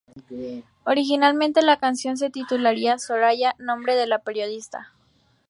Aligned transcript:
Originalmente 0.83 1.61
la 1.61 1.77
canción 1.77 2.17
se 2.17 2.31
titularía 2.31 2.97
"Soraya", 2.97 3.53
nombre 3.59 3.93
de 3.95 4.07
la 4.07 4.17
periodista. 4.17 4.93